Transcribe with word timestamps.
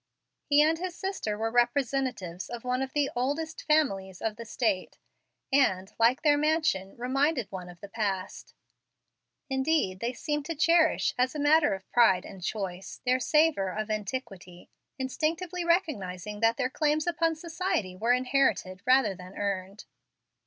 He 0.45 0.63
and 0.63 0.79
his 0.79 0.95
sister 0.95 1.37
were 1.37 1.51
representatives 1.51 2.49
of 2.49 2.63
one 2.63 2.81
of 2.81 2.93
the 2.93 3.11
"old 3.15 3.39
families" 3.67 4.19
of 4.19 4.35
the 4.35 4.45
State, 4.45 4.97
and, 5.53 5.93
like 5.99 6.23
their 6.23 6.39
mansion, 6.39 6.97
reminded 6.97 7.51
one 7.51 7.69
of 7.69 7.79
the 7.81 7.87
past. 7.87 8.55
Indeed, 9.47 9.99
they 9.99 10.11
seemed 10.11 10.45
to 10.45 10.55
cherish, 10.55 11.13
as 11.19 11.35
a 11.35 11.39
matter 11.39 11.75
of 11.75 11.87
pride 11.91 12.25
and 12.25 12.41
choice, 12.43 12.99
their 13.05 13.19
savor 13.19 13.69
of 13.69 13.91
antiquity, 13.91 14.71
instinctively 14.97 15.63
recognizing 15.63 16.39
that 16.39 16.57
their 16.57 16.71
claims 16.71 17.05
upon 17.05 17.35
society 17.35 17.95
were 17.95 18.11
inherited 18.13 18.81
rather 18.87 19.13
than 19.13 19.37
earned. 19.37 19.85